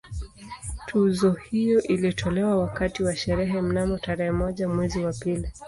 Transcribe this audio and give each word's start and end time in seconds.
Tuzo 0.87 1.31
hiyo 1.31 1.81
ilitolewa 1.83 2.57
wakati 2.57 3.03
wa 3.03 3.15
sherehe 3.15 3.61
mnamo 3.61 3.97
tarehe 3.97 4.31
moja 4.31 4.69
mwezi 4.69 4.99
wa 5.05 5.13
pili 5.13 5.47